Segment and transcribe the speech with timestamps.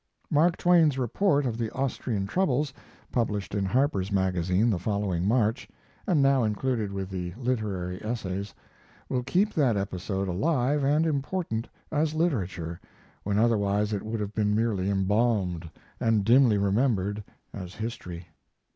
[0.31, 2.73] Mark Twain's report of the Austrian troubles,
[3.11, 5.69] published in Harper's Magazine the following March
[6.07, 8.51] and now included with the Literary Essays,
[9.09, 12.81] will keep that episode alive and important as literature
[13.21, 15.69] when otherwise it would have been merely embalmed,
[15.99, 17.23] and dimly remembered,
[17.53, 18.25] as history.